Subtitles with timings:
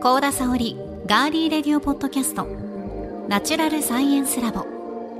[0.00, 2.46] 高田沙織ガーリーレディオポッドキャスト。
[3.26, 4.64] ナチュラルサイエンスラボ。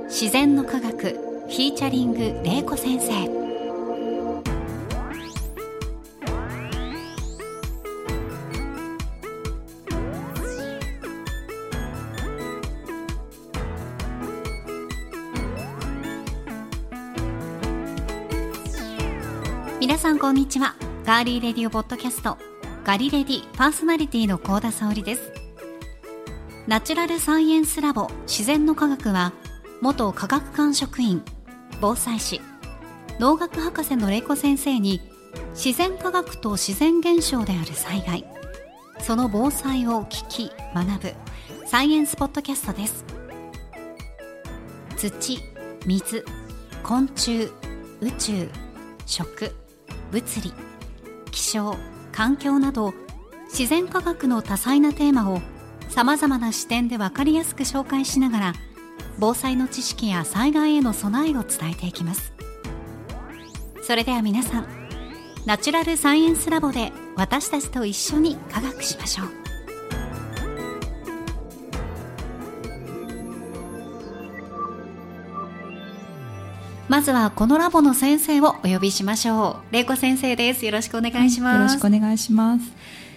[0.05, 0.97] 自然の科学。
[0.99, 3.27] フィーチャリング玲子先生。
[19.81, 20.75] 皆さんこんにちは。
[21.05, 22.48] ガーリーレディオポッドキャスト。
[22.83, 25.31] ガリレディパーソナリティの高田沙織です。
[26.65, 29.33] ナチュラルサイエンスラボ自然の科学は
[29.81, 31.21] 元科学館職員
[31.81, 32.41] 防災士。
[33.19, 35.01] 農学博士の玲子先生に
[35.53, 38.25] 自然科学と自然現象である災害。
[39.01, 41.13] その防災を聞き学ぶ
[41.65, 43.05] サイエンスポッドキャストです。
[44.97, 45.39] 土
[45.85, 46.23] 水
[46.83, 47.49] 昆虫
[48.01, 48.49] 宇宙
[49.05, 49.53] 食
[50.11, 50.53] 物理
[51.31, 51.75] 気象
[52.19, 52.93] 環境など
[53.47, 55.39] 自然科学の多彩なテーマを
[55.87, 58.53] さまざまな視点で分かりやすく紹介しながら
[59.19, 62.33] 防災の知識や災害への備えを伝えていきます。
[63.83, 64.67] それでは皆さん
[65.45, 69.38] ナチュラルサイエンスラボで私たちと一緒に科学しましょう。
[76.89, 79.73] まずはこのラボの先生をお呼びしましょう。
[79.73, 80.65] 玲子先生です。
[80.65, 82.65] よろしくお願いします、よろしくお願いします。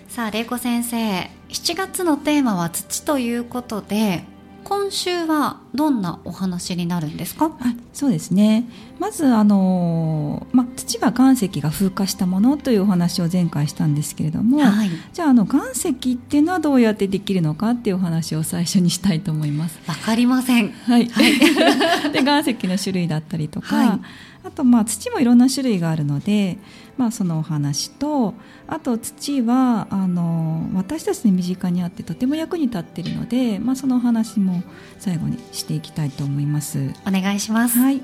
[0.09, 4.25] さあ玲子先生7月のテーマは土ということで
[4.65, 7.57] 今週はどんなお話になるんですか？
[7.61, 8.65] あそうですね。
[8.99, 19.79] まずあの、ま、土は岩石が風化したものというお話を前回したんですけれども、はい、じゃああの岩石っていうのはどうやってできるのかっていうお話を最初にしたいと思います。
[19.87, 20.71] わかりません。
[20.71, 21.39] はい、はい、
[22.13, 24.01] で岩石の種類だったりとか、はい
[24.45, 26.59] あとまあ土もいろんな種類があるので、
[26.97, 28.35] まあ、そのお話と
[28.67, 34.63] あと土はあの私たちの身近にあってとても役に立っているので、まあ、そのお話も
[34.99, 36.93] 最後にしていきたいと思います。
[37.07, 38.03] お願いします、はい、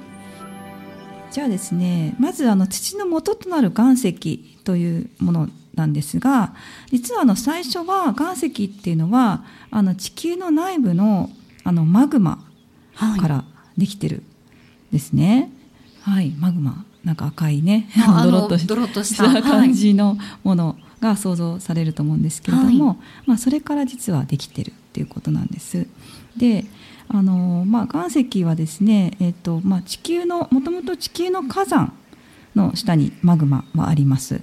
[1.31, 6.55] じゃあですねまずあの土の元となる岩石というものなんですが
[6.91, 11.31] 実はあの最初は岩石っていうのはあの地球の内部の
[11.65, 12.45] あのマグマ
[13.21, 13.45] から
[13.77, 14.23] できてる
[14.91, 15.53] ですね。
[16.09, 17.89] はい、マグマなんか赤いね
[18.25, 22.97] ドロッとした感じのものが想像されると思うんですけれども、はい、
[23.27, 25.87] まあ、それから実はできてるっていうことなんです。
[26.37, 26.65] で
[27.09, 31.93] あの、まあ、岩石はですね、えーとまあ、地球のもともと地球の火山
[32.55, 34.41] の下にマグマはあります。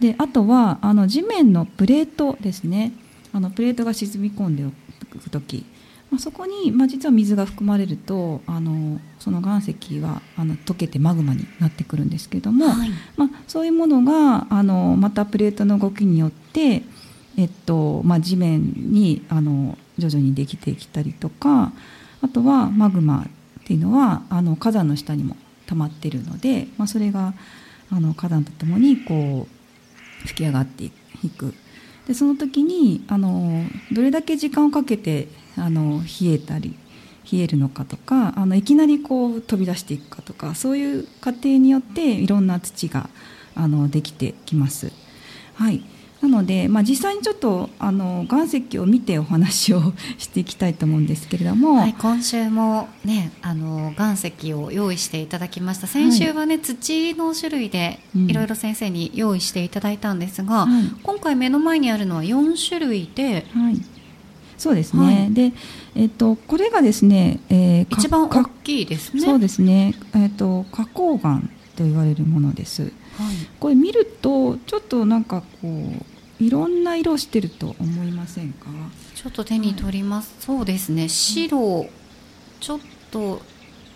[0.00, 2.92] であとはあの地面のプレートですね
[3.32, 4.70] あのプレートが沈み込んでお
[5.18, 5.64] く時
[6.10, 16.82] まあ、そこに、まあ、実は水が含まれるとあのその岩石はあの溶けてマグマになってくるんですけども、はい、まあ、そういうものがあのまたプレートの動きによって、
[17.36, 21.72] えっとまあ、地面にあの徐々にできてきたりとか
[22.22, 23.26] あとはマグマっ
[23.64, 25.36] ていうのはあの火山の下にも
[25.66, 27.34] 溜まってるので、まあ、それが
[27.90, 29.46] あの火山とともにこ
[30.24, 30.90] う吹き上がってい
[31.36, 31.54] く
[32.06, 36.76] でその時にあのどれだけ時間をかけてあの冷えたり
[37.30, 43.10] 冷えるのかとかあのいきなりこう飛び出していくかとかそういう過程によっていろんな土が
[43.54, 44.92] あのできてきます。
[45.54, 45.82] はい
[46.22, 55.86] なので、まあ、実際にちょっとあの岩石を見てお話を していきたいと思うんですけれども、はい、今週も、ね、あの岩石を用意していただきました。
[55.86, 63.80] 先週はね、はい、土の種類でいろいろ先生に用意していただいたんですが、うん、今回目の前にあるのは4種類で、はい、
[64.58, 65.52] そうですね、はい、で、
[65.94, 69.22] えーと、これがですね、えー、一番大きいですね。
[69.22, 71.40] そうですね、えーと、花崗岩
[71.76, 78.66] と言われるものです、はい、これ見るとちょっとなんかこういろんな色してると思いませんか？
[79.14, 81.08] ちょっと手に取ります、はい、そうですね。
[81.08, 81.88] 白
[82.60, 82.78] ちょっ
[83.10, 83.40] と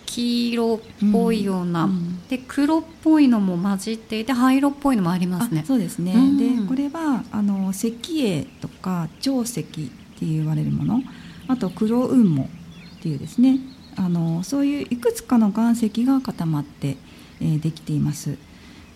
[0.07, 5.65] 黄色っぽいような、うん、で黒っぽいのも混じっていて灰色っぽいのもありますね。
[5.67, 9.91] そうですね、うん、でこれはあの石英とか長石って
[10.23, 11.03] 言われるもの。
[11.47, 13.59] あと黒雲母っていうですね。
[13.97, 16.97] あのそういういくつかの岩石が固まって、
[17.41, 18.37] えー、できています。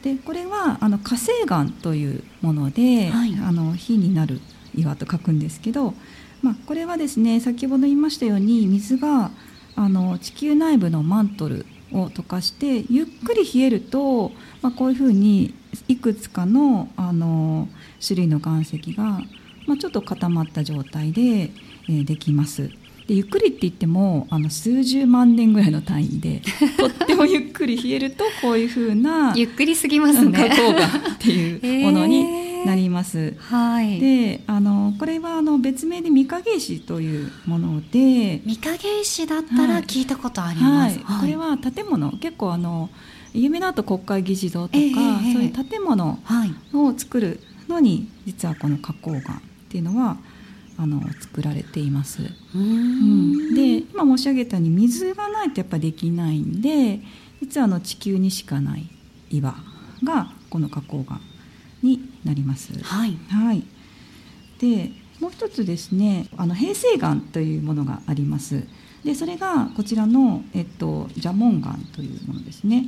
[0.04, 4.42] でこれはあの火成岩というもので、はい、あの火になる
[4.74, 5.94] 岩と書くんですけど、
[6.42, 9.30] まあ、これはですね先ほど言いましたように水が
[9.76, 14.30] あの地球内部のマントルを溶かしてゆっくり冷えると、
[14.60, 15.54] まあ、こういうふうに
[15.88, 17.68] いくつかのあの
[18.06, 19.22] 種類の岩石が
[19.66, 22.70] まあ、ちょっと固まった状態で、えー、できます。
[23.06, 26.40] でゆっくりって言ってもあの数十万年ぐらいの単位で
[26.78, 32.24] とってもゆっくり冷えるとこういうふうなゆっくりすぎますね花崗岩っていう ものに
[32.64, 33.34] なります。
[33.38, 34.00] はい。
[34.00, 40.98] であのこれはあの別名で御影石というもので、御影石だったら聞いたことありはいます。
[41.20, 42.88] これは建物結構あの
[43.34, 46.54] 有名だと国会議事堂とか、ええええそういう建物はい。
[46.72, 50.16] を作るのに実はこの花崗岩っていうのは
[50.76, 52.22] あの作られています。
[52.22, 57.00] ううんんで今申し上げたように水がないとやっぱできないんで
[57.40, 58.88] 実はあの地球にしかない
[59.30, 59.54] 岩
[60.02, 61.20] がこの花崗岩
[61.82, 62.72] になります。
[62.82, 63.16] はい。
[63.28, 63.64] はい、
[64.58, 64.90] で
[65.20, 68.64] もう一つですねあの平成岩というものがあります
[69.04, 72.86] でそれがこちらの、えっと、ジャモン岩というものですね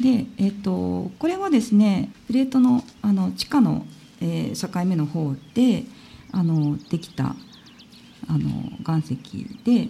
[0.00, 3.84] で、えっと、これはですねプレートのあの地下の、
[4.20, 5.84] えー境目の方で
[6.32, 7.34] あのできた
[8.28, 8.48] あの
[8.80, 9.16] 岩石
[9.64, 9.88] で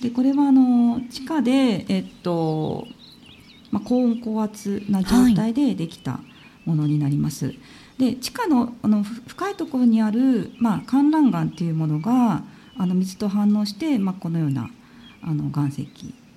[0.00, 2.86] でこれはあの地下で、えっと
[3.70, 6.20] まあ、高温高圧な状態でできた
[6.64, 7.54] ものになります。
[7.98, 12.42] で地下のあのふ深いところにある、まあ、観覧岩というものが
[12.76, 14.70] あの水と反応して、まあ、このような
[15.22, 15.86] あの岩石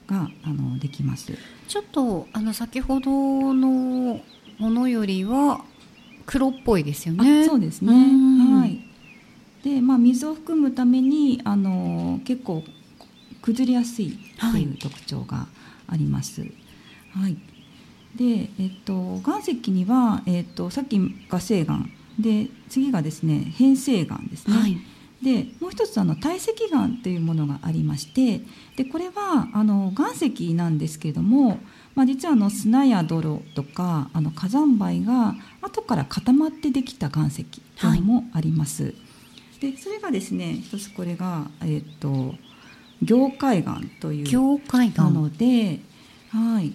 [0.08, 1.34] があのできます。
[1.68, 4.20] ちょっとあの先ほどの
[4.60, 5.64] ものよりは
[6.26, 7.44] 黒っぽいですよね。
[7.44, 7.94] あそうですね。
[9.64, 12.64] で、まあ水を含むためにあの結構
[13.42, 14.18] 崩れやすい
[14.52, 15.48] という特徴が
[15.88, 16.42] あります。
[16.42, 17.38] はい。
[18.16, 21.86] で、えっと岩石にはえっとさっきが青岩
[22.20, 24.58] で次がですね変成岩ですね。
[24.58, 24.78] はい。
[25.24, 28.42] でもう一つあの堆積岩というものがありまして
[28.76, 31.60] でこれはあの岩石なんですけれども、
[31.96, 38.94] まあ、実はあの砂や泥とかあの火山灰が後から固まってできた岩石というのもあります。
[39.64, 42.36] でそれがですね一つこれが、えっと
[43.02, 45.10] 凝灰岩という境界も岩。
[45.10, 45.80] ので、
[46.32, 46.70] はい、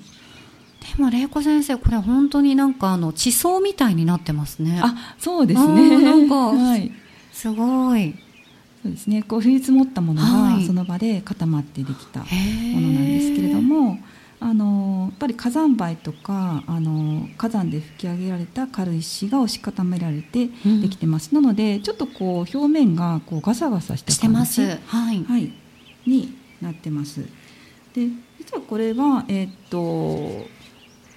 [0.97, 4.81] でも玲子先生これ本当になんかあの地層みたいになってますね。
[4.83, 6.91] あそうですねなんか はい、
[7.33, 8.15] すごい。
[8.83, 13.99] そうですねこう降り積もったものはいがその場で固まってできたへものなんですけれども。
[14.41, 20.81] もあのやっぱり火山灰とかあの火山で吹き上げられた軽石が押し固められてうん。
[20.81, 24.81] できてます、なのでちょっとこう表面がこうガサガサしたしてま感じす。
[24.87, 25.25] はい。
[25.25, 25.53] はい、
[26.07, 27.21] になってます。
[27.95, 28.09] で
[28.39, 30.47] 実はこれはえーっと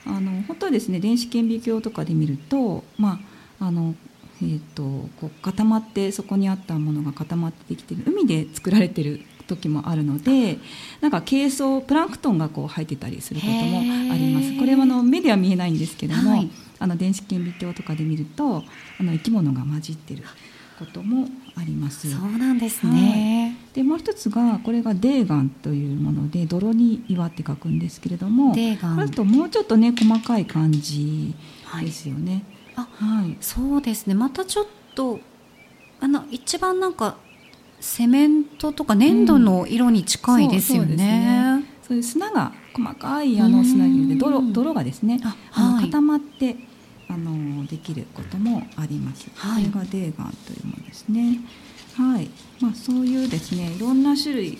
[0.05, 3.19] あの本当はですね電子顕微鏡とかで見るとま
[3.59, 3.95] ああの
[4.41, 4.83] えーっと
[5.19, 9.21] こう固まってそこにあったものが固まってできてる海で作られてる
[9.55, 10.57] 時もあるので
[11.01, 16.49] なんか珪藻プランクトンがこう入ってたりすることもありますこれはあの目では見えないんですけども、はい
[16.81, 18.63] あの電子顕微鏡とかで見ると
[18.99, 20.23] あの生き物が混じってる
[20.79, 22.09] こともあります。
[22.11, 23.55] そうなんですね。
[23.73, 32.43] でもう一つがこれが泥岩というもので泥に岩って書くんですけれども泥岩これだともうちょっとね細かい感じはいですよね。
[32.75, 34.15] あはい、そうですね。
[34.15, 34.65] またちょっ
[34.95, 35.19] と
[35.99, 37.17] あの一番なんか
[37.81, 40.95] セメントとか粘土の色に近いですよね。
[40.95, 46.55] ねそういう砂が細かいあの砂切りで泥うん泥がですねああのはい固まって
[47.09, 49.29] あのできることもあります。
[49.35, 50.23] はいこれが泥岩とい
[50.63, 51.39] うものですね。
[51.97, 52.29] はい。
[52.61, 54.59] まあそういうですねいろんな種類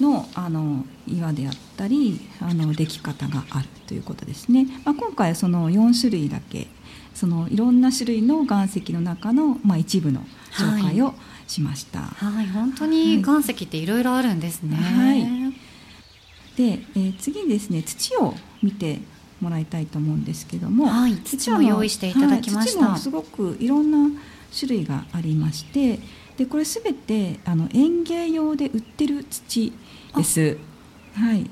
[0.00, 4.66] のあの岩であったりあの出来方があるということですね。
[4.84, 6.68] まあ今回はその4種類だけ
[7.12, 10.22] そのいろんな種類の岩石の中のまあ一部の
[10.52, 11.14] 紹介を
[11.52, 12.00] しました。
[12.00, 14.76] はい、本当に岩石っていろいろあるんですね。
[14.76, 15.52] はい
[16.56, 19.00] で、えー次にですね土を見て
[19.40, 24.20] もらいたいと思うんですけども、はい土も用意していただきましたはい土もすごくいろんな
[24.56, 25.98] 種類がありまして
[26.36, 29.72] でこれすべてあの園芸用で売ってる土
[30.16, 30.58] です。
[31.14, 31.50] はい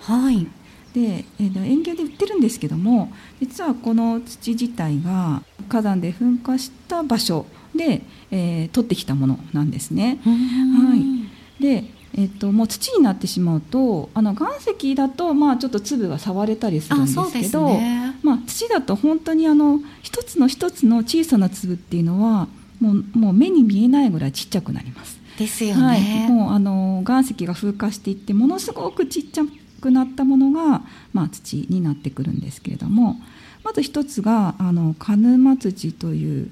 [0.00, 0.46] はい。
[0.94, 10.20] で、えーで園芸で売ってるんですけども実はこの土自体が火山で噴火した場所で、えー取ってきたものなんですね。
[10.24, 18.16] はいで、えっと、もう土になってしまうとあの岩石だと、まあ、ちょっと粒が触れたりするんあ、ですけど、ね。
[18.22, 22.48] まあ、土だと本当にあの一つの一つの小さな粒っていうのは
[22.80, 25.20] もうもう目に見えないぐらいちっちゃくなります。
[25.38, 26.28] ですよはい、ね。
[26.28, 29.44] もうあの岩石が風化していってものすごくちっちゃ
[29.80, 33.16] くなったものが、まあ、土になってくるんですけれども
[33.64, 36.50] まず一つがあの鹿沼土という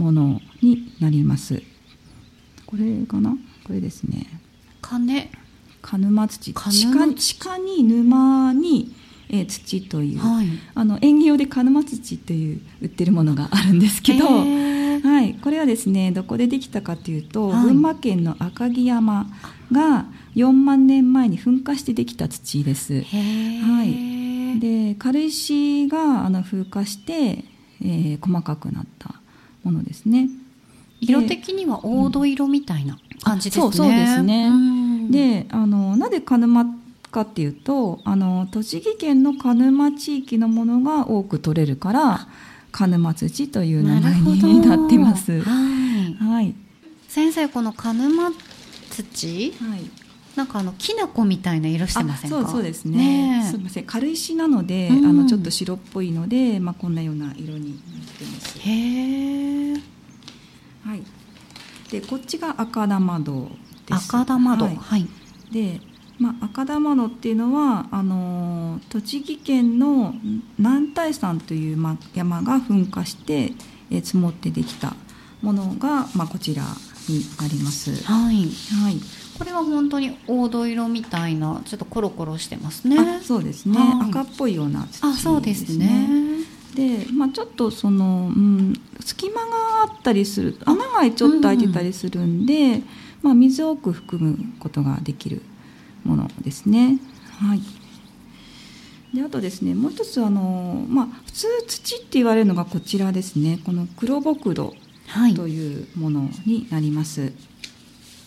[0.00, 1.62] ものになります。
[2.66, 3.36] これかな？
[3.66, 4.26] これですね。
[4.80, 5.30] 金。
[5.82, 6.52] 鹿沼土。
[6.54, 8.94] 鹿沼鹿に沼に、
[9.28, 10.46] えー土という、はい。
[10.74, 17.64] あの園芸用で鹿沼土という売ってるものがあるんですけど、はい、これはですねどこでできたかというと、はい。
[17.64, 19.26] 群馬県の赤城山
[19.72, 23.02] が4万年前に噴火してできた土です。
[23.02, 24.60] はい。
[24.60, 27.44] で軽石があの風化して、
[27.80, 29.19] えー細かくなった
[29.62, 30.28] ものですね。
[31.00, 33.62] 色的には黄土色みたいな感じですね。
[33.62, 34.48] そうそうですね。
[34.48, 36.66] うんであのなぜ鹿沼
[37.10, 42.28] かっていうとあの栃木県の鹿沼地域のものが多く取れるから
[42.70, 45.40] 鹿沼土という名前になってます。
[45.40, 45.50] は
[46.10, 46.14] い。
[46.14, 46.54] はい、
[47.08, 48.30] 先生この鹿沼
[48.90, 49.52] 土？
[49.60, 49.90] はい
[50.40, 52.36] なんかあのきな粉みたいな色してませんか？
[52.40, 58.58] そうそうですねねえすみません軽石なので、うんあのちょっと白っぽいので、まあ、こんなような色になってます。
[58.58, 59.74] へえ。
[60.82, 61.02] はい、
[61.90, 63.50] でこっちが赤玉土
[63.86, 64.64] です赤玉土。
[64.64, 65.06] はいはい。
[65.52, 65.80] で、
[66.18, 70.14] まあ、赤玉土っていうのはあのー栃木県の
[70.58, 73.52] 南大山という、まあ、山が噴火して、
[73.90, 74.94] えー積もってできた
[75.42, 76.62] ものが、まあ、こちら
[77.08, 77.92] になります。
[78.04, 78.36] はい。
[78.36, 79.00] はい
[79.40, 82.98] これは本当に黄土色みたいなちょっとコロコロしてますね。
[82.98, 85.10] あそうですね、はい赤っぽいような土ですね。
[85.10, 86.08] あそうですね。
[86.74, 89.46] で、まあ、ちょっとその、うん、隙間が
[89.82, 92.82] あったりする穴がちょっと開いてたりするんで、
[93.22, 95.40] まあ、水を多く含むことができる
[96.04, 96.98] ものですね。
[97.38, 97.62] はい
[99.14, 104.74] であとですねもう一つあの、まあ、普通土って言われるのがこちらですねこの黒木土
[105.08, 105.34] はい。
[105.34, 107.32] というものになります。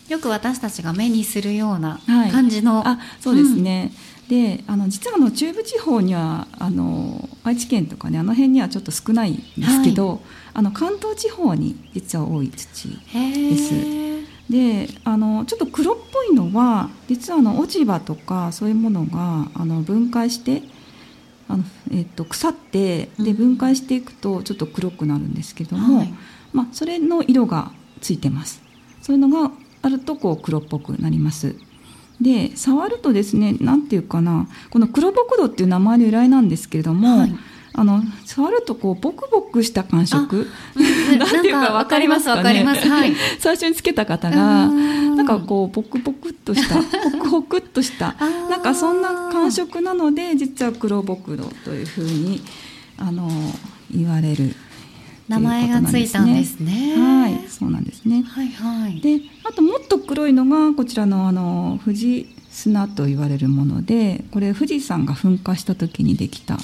[0.08, 2.30] よく私たちが目にするようなはい。
[2.30, 3.92] 感じの、あそうですね、
[4.28, 10.20] であの実はあの中部地方にはあの愛知県とかねあの辺にはちょっと少ないんですけど、
[10.52, 13.74] あの関東地方に実は多い土へです。
[13.74, 14.04] ー。
[14.50, 20.62] であのちょっと黒っぽいのは実はあの落ち葉とかそういうものがあの分解して
[21.48, 23.36] あの、えっと腐ってでうん。
[23.36, 26.14] 分解していくとちょっと黒くなるんですけども、はい。
[26.52, 28.62] まあ、それの色がついてます。
[29.02, 29.50] そういうのが
[29.84, 31.54] あるとこう黒っぽくなります。
[32.20, 37.34] で触るとですねなんていうかなこの黒木土っていう名前の由来なんですけれども、はい。
[37.76, 42.38] あの触るとこうボクボクした感触 うんなんていうかわかりますかね？
[42.38, 43.12] わかりますはい。
[43.40, 45.16] 最初につけた方がうん。
[45.16, 46.76] なんかこうボクボクっとした
[47.10, 48.14] ホクホクっとした
[48.48, 52.40] なんかそんな感触なので実は黒木土というふうに
[52.96, 53.28] あの
[53.90, 54.54] 言われる
[55.28, 56.96] 名前がついたんですね。
[56.96, 58.22] はいそうなんですね。
[58.22, 59.00] はいはい。
[59.00, 66.58] であともっと黒いのがこちらのあの富士砂と言われるものでこれ富士山が噴火した時にできた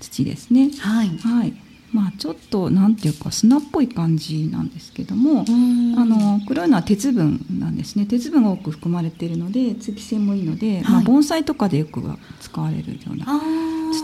[0.00, 0.70] 土ですね。
[0.78, 1.08] はい。
[1.18, 1.54] はい。
[1.92, 5.98] まあちょっとなんていうか砂っぽい感じなんですけども、うん。
[5.98, 8.06] あの黒いのは鉄分なんですね。
[8.06, 11.04] 鉄分が多く含まれているので通気性もいいので、まあ、はい。
[11.04, 12.02] 盆栽とかでよく
[12.40, 13.26] 使われるような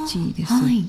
[0.07, 0.53] 土です。
[0.53, 0.85] はい。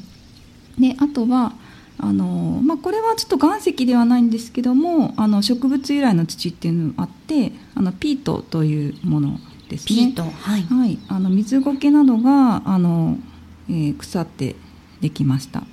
[0.80, 1.54] であとは
[2.00, 9.40] あの、まあ、これはちょっと岩石ではないんですけどもあの植物由来の土っていうのがあってあのピートというもの
[9.70, 9.88] ですね。
[9.88, 10.62] ピートはい。
[10.64, 13.18] はい、あの水苔などがあの、
[13.70, 14.56] えー腐って
[15.02, 15.64] できました。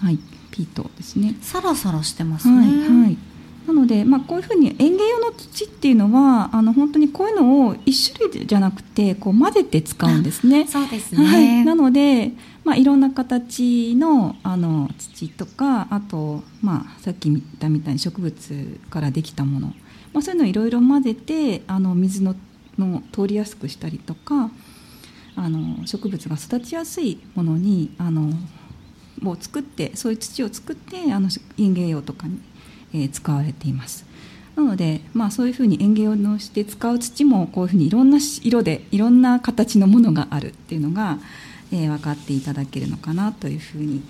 [0.00, 0.18] はい。
[0.50, 1.36] ピートですね。
[1.42, 3.18] サラサラしてますはいねはい
[3.68, 10.66] なので、まあ、こういうふうに園芸用の土っていうのはあの本当にこういうのを一種類じゃなくてこう混ぜて使うんですね。
[10.66, 12.32] そうですはい、ねなので、
[12.64, 19.66] まあ、いろんな形のあの土とかあと、まあ、さっき言ったみたいに植物からできたもの、
[20.14, 22.34] まあ、そういうのをいろいろ混ぜてあの水の
[22.78, 24.50] の通りやすくしたりとか
[25.36, 28.32] あの植物が育ちやすいものにあの
[29.24, 32.40] を作ってそういう土を作ってあの園芸用とかに、
[32.92, 34.06] えー使われています。
[34.56, 41.18] なので、まあ、そういうふうに園芸用のして使う土もこういうふうにいろんな色でいろんな形のものがあるっていうのが、
[41.72, 44.02] えー分かっていただけるのかなというふうに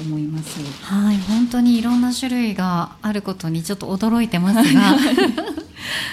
[0.00, 0.60] 思います。
[0.82, 4.96] はい本当にいろんな種類があることにちょっと驚いてますが。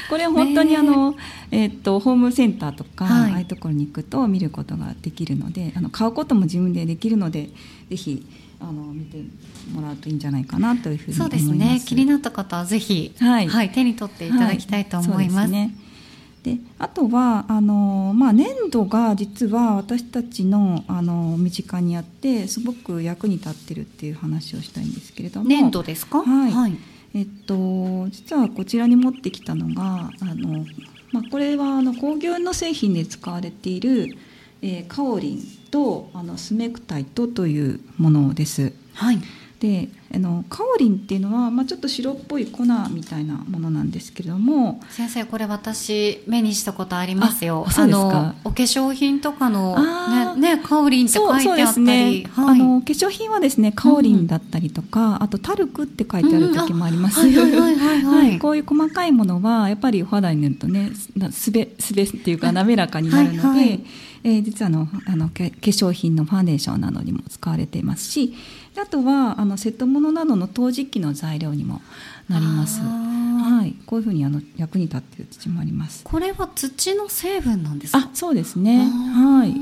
[0.09, 1.15] これは本当にねあの、
[1.51, 3.31] えーっとホームセンターとか、はい。
[3.31, 7.49] ああいうところに行くと見ることができるのであの買うことも自分でできるので
[7.89, 8.25] ぜひ
[8.59, 9.17] あの見て
[9.73, 11.57] もらうといいんじゃないかなというふうにそう思います。
[11.57, 11.81] ですね。
[11.85, 13.69] 気になった方はぜひ、はい。
[13.71, 15.75] 手に取っていただきたいと思います,、はそうですね
[16.43, 25.47] であとはあの、まあ、粘土が実は私たちのあの身近にあってすごく役に立ってるっていう話をしたいんですけれども。
[25.47, 26.23] 粘土ですか？
[26.23, 26.51] はい。
[26.51, 26.77] はい、
[27.13, 30.65] えっと、実はこちらに持ってきたのがあの、
[31.11, 34.17] まあ、これはあの工業の製品で使われている、
[34.63, 38.73] えーカオリンとあのスメクタイトというものです。
[38.93, 39.19] はい
[39.61, 44.81] であのカオリンっていうのは、まあ、ちょっと白っぽい粉みたいなものなんですけれども。
[44.89, 47.63] 先生これ私目にしたことありますよ。
[47.67, 48.03] あそうですか。
[48.03, 49.77] のお化粧品とかの
[50.35, 51.43] ねねカオリンって書いてあったり。
[51.43, 52.59] そうそうですね、はい。
[52.59, 57.21] あの化粧品はですねカオリンだったりとか、あとタルクって書いてある時もあります、
[58.39, 63.83] こういう細かいものはやっぱりお肌に塗るとねなすべすべっていうか滑らかになるので、はいはい。
[64.23, 68.35] えー、実はあのあの化粧品のファンデーションなどにも使われていますし
[68.81, 71.81] あとはあのセット物などの陶磁器の材料にも
[72.29, 72.81] なります。
[72.81, 76.03] はい、こういうふうにあの役に立っている土もあります。
[76.03, 77.99] これは土の成分なんですか？
[77.99, 78.85] あ、そうですね。
[78.85, 79.55] はい。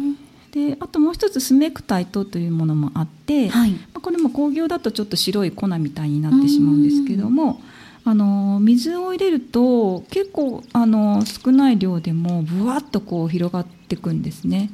[0.51, 7.61] であともう一つスメクタイトというものもあって、はい、これも工業だとちょっと白い粉みたいになってしまうんですけども
[8.03, 14.71] あの水を入れると結構あの少ない量でもぶわっとこう広がっていくんですね。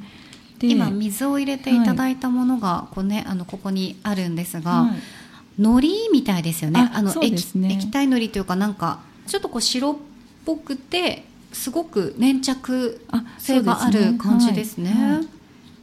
[0.62, 6.90] 今水を入れていただいたものがこう、ね、あのここにあるんですが、はい、海苔みたいですよね。
[6.92, 7.74] あの液ね。
[7.74, 9.96] 液体海苔というかなんかちょっとこう白っ
[10.44, 13.00] ぽくてすごく粘着
[13.38, 15.20] 性がある感じですね。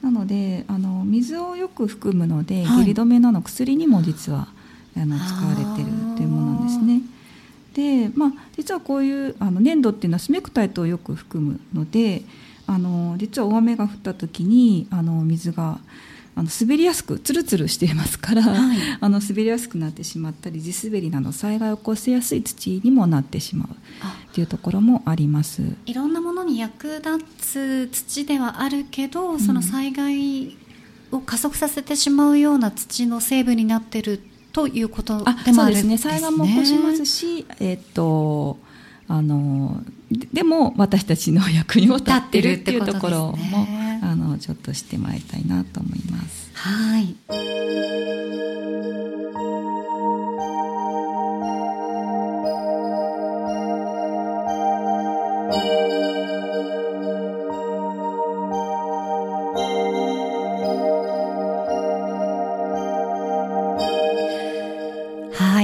[0.01, 4.49] なのであの水をよく含むので、下痢止めなの薬にも実は
[4.95, 7.01] あの使われてるというものなんですね。
[7.73, 12.23] で、まあ、実はこういうあの粘土っていうのはスメクタイトをよく含むので
[12.67, 15.79] あの実は大雨が降った時にあの水が
[16.35, 23.67] あの滑りやすくつるつるしていますから、はい、あの滑りやすくなってしまったり地滑りなど災害を起こしやすい土にもなってしまう
[24.33, 25.61] というところもあります。
[25.85, 30.57] いろんなものに役立つ土ではあるけどその災害
[31.11, 34.19] を加速させてしまうような土の成分になっている
[34.53, 35.97] ということでもあるんですね。
[35.97, 38.57] 災害も起こしますし、えっ、と
[39.07, 39.81] あの
[40.11, 46.51] でも私たちの役にも立ってるっていうところも、ね、あのちょっと知ってもらいたいなと思います。
[46.53, 47.15] はい。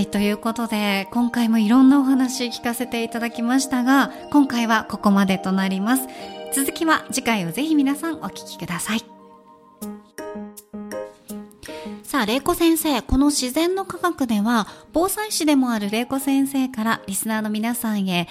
[0.08, 6.08] ということで今回もいろんなお話聞かせていただきましたが今回はここまでとなります
[6.54, 9.04] 続きは次回をぜひ皆さんお聞きください
[12.04, 18.28] さあ、玲子先生、この自然の科学では、防災士でもある玲子先生からリスナーの皆さんへ、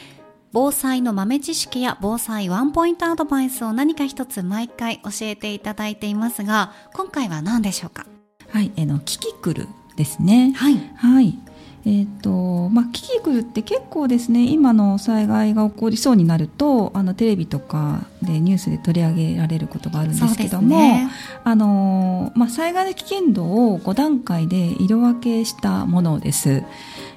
[0.53, 8.05] 防災の豆知識や防災ワンポイントアドバイスを何か一つ毎回教えていただいていますが、今回は何でしょうか？
[8.51, 10.55] はい、えの、キキクルですね。
[10.57, 10.75] はい。
[10.97, 11.39] はい。
[11.87, 21.09] えーとまあ、キキクルって結構ですね今の災害が起こりそうになるとあのテレビとかでニュースで取り上げられることがあるんですけども、ね、
[21.45, 26.63] あのまあ、災害の危険度を5段階で色分けしたものです。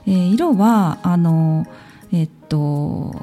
[0.07, 1.67] えー、色はあの、
[2.11, 3.15] えっ、と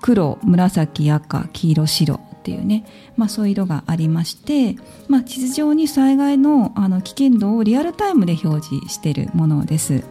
[0.00, 2.84] 黒紫赤黄色白っていうね、
[3.16, 4.76] まあ、そういう色がありまして、
[5.08, 10.04] まあ、地図上に災害のあの危険度をリアルタイムで表示しているものです。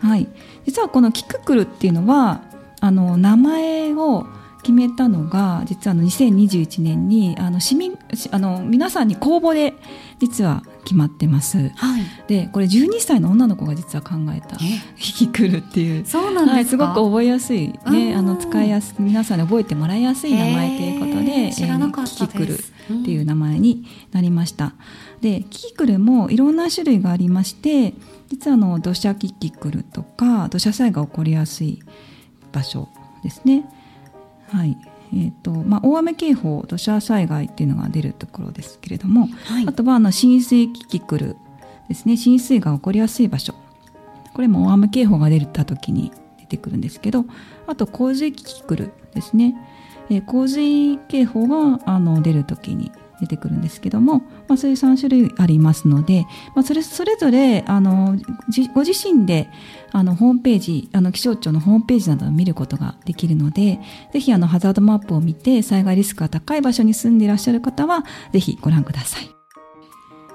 [0.00, 0.28] はい、
[0.64, 2.42] 実はこのキククルっていうのは
[2.80, 4.26] あの名前を
[4.62, 7.98] 決めたのが実はあの2021年にあの市民
[8.30, 9.74] あの皆さんに公募で
[10.18, 14.56] 実は決まってます、はい、でこれ12歳の女の子が実は考えた
[14.98, 16.06] 「キキクル」っていう。
[16.06, 24.74] そうなんです、はい、すごく覚えやすい、ね、あの使いやす皆さんに覚えてもらいやすい名前ということで「知らなかったキキクル」っていう名前になりました、
[25.20, 27.94] でキキクルもいろんな種類がありまして
[28.28, 31.82] 実はあの土砂キキクルとか土砂災害が起こりやすい
[32.52, 32.88] 場所
[33.22, 33.64] ですね。
[34.52, 34.76] はい。
[35.12, 41.36] えーとまあ、大雨警報土砂災害っていうのが出るところですけれども、はい、あとはあの浸水キキクル
[41.88, 42.16] ですね。
[42.16, 43.54] 浸水が起こりやすい場所。
[44.32, 47.24] これも大雨警報が出た時に出てくるんですけど
[47.66, 49.54] あと洪水キキクルですね、
[50.08, 58.16] えー、洪水警報があの出る時に出てくるんですけども、まあ、そういう3種類ありますので、まあ、それそれぞれあの
[58.74, 59.48] ご自身で
[59.92, 63.80] あのホームページあの気象庁のホームページなどを見ることができるので
[64.12, 69.30] ぜひあのハザードマップを見て災害リスクが高い場所に住んでいらっしゃる方はぜひご覧ください。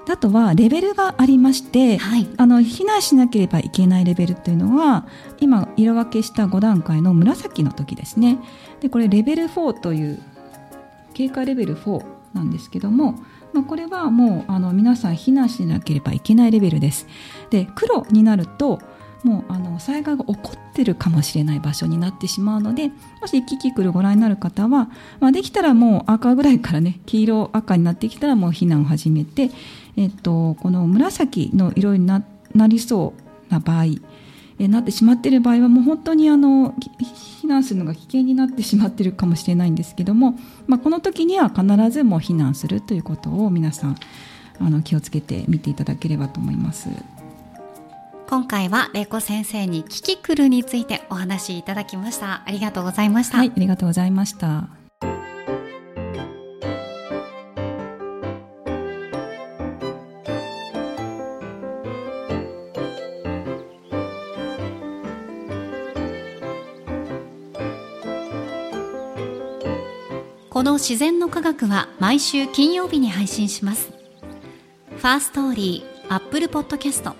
[0.08, 5.06] あとはレベルがありまして、はい、あの避難しなければいけないレベルというのは
[5.40, 8.38] 今色分けした5段階の紫の時ですね
[8.80, 10.22] でこれレベル4という
[11.12, 13.18] 警戒レベル4なんですけども、
[13.52, 17.06] まあ、これはもうあの皆さん避難しなければいけないレベルです。
[17.50, 18.80] で黒になると
[19.24, 29.50] もうあの災害が起こってるかもしれない場所になってしまうのでもしキキクルご覧になる方は、まあ、できたらもう赤ぐらいからね黄色赤になってきたらもう避難を始めて、
[29.96, 32.22] えっと、この紫の色にな
[32.68, 33.14] りそ
[33.48, 33.84] うな場合
[34.58, 36.74] なってしまっている場合はもう本当にあの
[37.42, 40.34] 避難するのが危険になってしまっているかもしれないんですけども、
[40.66, 43.96] まあ、この時には必ずもう避難するということを皆さん
[44.58, 46.88] あの気をつけて見ていただければと思います。
[48.28, 52.42] 今回は玲子先生にキキクルについてお話しいただきました。
[52.44, 53.38] ありがとうございました。
[53.38, 54.75] はいありがとうございました
[70.56, 73.92] この自然の科学は毎週金曜日に配信します。
[74.88, 77.14] Firstory、 Apple Podcast、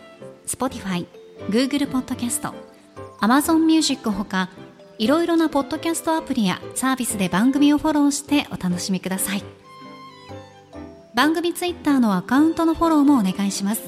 [0.47, 1.07] Spotify、
[1.51, 2.55] Google Podcast、
[3.21, 4.49] Amazon Music ほか
[4.97, 9.45] いろいろなポッドキャストアプリやサービスで番組をフォローしてお楽しみください。
[11.15, 13.83] 番組ツイッターのアカウントのフォローもお願いします。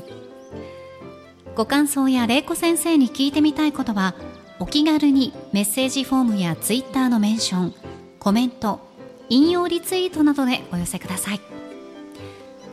[1.54, 4.14] ご感想や玲子先生に聞いてみたいことは
[4.58, 7.74] お気軽にメッセージフォームやツイッターのメンション
[8.18, 8.86] コメント
[9.28, 11.40] 引用リツイートなどでお寄せください。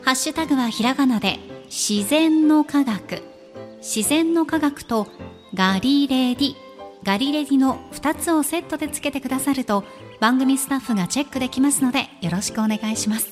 [0.03, 3.23] ハッシュタグはひらがなで自然の科学。
[3.79, 5.07] 自然の科学と
[5.53, 6.55] ガリレディ。
[7.03, 9.83] ガリレディの2つをセットでつけてくださると
[10.19, 13.29] 番組スタッフがチェックできますのでよろしくお願いします。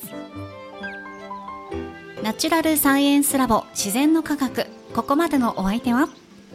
[2.22, 4.68] ナチュラルサイエンスラボ自然の科学。
[4.94, 6.08] ここまでのお相手は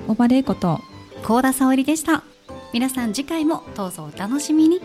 [0.07, 0.79] 小場玲子と
[1.23, 2.23] 高田沙織でした。
[2.73, 4.81] 皆さん次回もどうぞお楽しみに